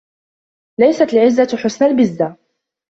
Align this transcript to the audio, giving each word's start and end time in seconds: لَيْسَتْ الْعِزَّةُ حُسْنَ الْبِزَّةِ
لَيْسَتْ 0.79 1.13
الْعِزَّةُ 1.13 1.57
حُسْنَ 1.57 1.85
الْبِزَّةِ 1.85 2.37